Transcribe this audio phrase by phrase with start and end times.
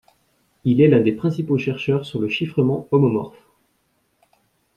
[0.63, 3.37] Il est l'un des principaux chercheurs sur le chiffrement homomorphe.